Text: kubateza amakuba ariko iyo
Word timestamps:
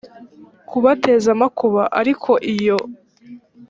kubateza 0.69 1.27
amakuba 1.35 1.83
ariko 1.99 2.31
iyo 2.53 2.77